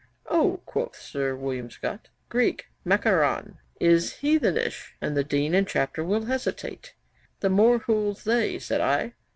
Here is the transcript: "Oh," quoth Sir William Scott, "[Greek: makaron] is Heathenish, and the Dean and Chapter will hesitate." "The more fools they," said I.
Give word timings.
"Oh," 0.25 0.61
quoth 0.65 0.95
Sir 0.99 1.35
William 1.35 1.69
Scott, 1.69 2.09
"[Greek: 2.27 2.65
makaron] 2.83 3.59
is 3.79 4.21
Heathenish, 4.23 4.95
and 4.99 5.15
the 5.15 5.23
Dean 5.23 5.53
and 5.53 5.67
Chapter 5.67 6.03
will 6.03 6.25
hesitate." 6.25 6.95
"The 7.41 7.51
more 7.51 7.79
fools 7.79 8.23
they," 8.23 8.57
said 8.57 8.81
I. 8.81 9.13